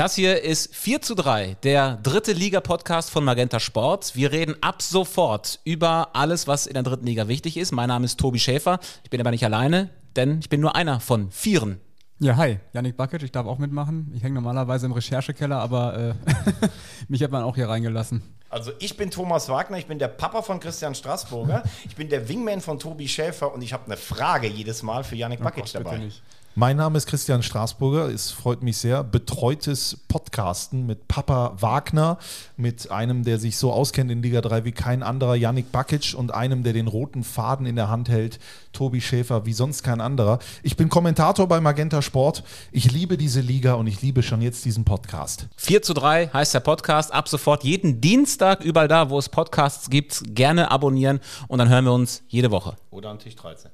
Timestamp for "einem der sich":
32.90-33.56